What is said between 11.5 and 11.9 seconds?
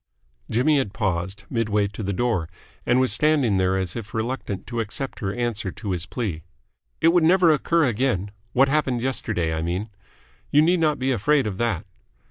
that."